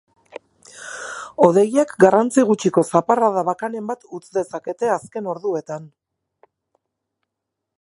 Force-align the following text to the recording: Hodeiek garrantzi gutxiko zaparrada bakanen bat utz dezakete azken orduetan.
Hodeiek 1.47 1.93
garrantzi 2.03 2.45
gutxiko 2.51 2.83
zaparrada 2.99 3.43
bakanen 3.51 3.91
bat 3.91 4.09
utz 4.19 4.23
dezakete 4.39 4.91
azken 4.95 5.29
orduetan. 5.35 5.87